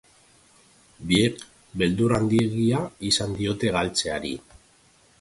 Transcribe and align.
Biek 1.11 1.43
beldur 1.83 2.17
handiegia 2.21 2.83
izan 3.13 3.39
diote 3.39 3.75
galtzeari. 3.81 4.37